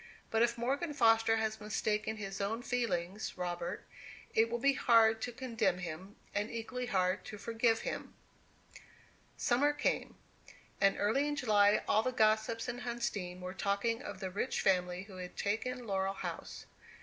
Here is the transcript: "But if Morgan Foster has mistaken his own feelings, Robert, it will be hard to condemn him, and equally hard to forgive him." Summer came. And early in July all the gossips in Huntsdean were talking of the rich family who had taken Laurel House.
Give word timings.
"But 0.31 0.41
if 0.41 0.57
Morgan 0.57 0.95
Foster 0.95 1.37
has 1.37 1.61
mistaken 1.61 2.17
his 2.17 2.41
own 2.41 2.63
feelings, 2.63 3.37
Robert, 3.37 3.85
it 4.33 4.49
will 4.49 4.57
be 4.57 4.73
hard 4.73 5.21
to 5.21 5.31
condemn 5.31 5.77
him, 5.77 6.15
and 6.33 6.49
equally 6.49 6.87
hard 6.87 7.23
to 7.25 7.37
forgive 7.37 7.81
him." 7.81 8.15
Summer 9.37 9.73
came. 9.73 10.17
And 10.81 10.95
early 10.97 11.27
in 11.27 11.35
July 11.35 11.83
all 11.87 12.01
the 12.01 12.11
gossips 12.11 12.67
in 12.67 12.79
Huntsdean 12.79 13.41
were 13.41 13.53
talking 13.53 14.01
of 14.01 14.19
the 14.19 14.31
rich 14.31 14.59
family 14.61 15.03
who 15.03 15.17
had 15.17 15.37
taken 15.37 15.85
Laurel 15.85 16.15
House. 16.15 16.65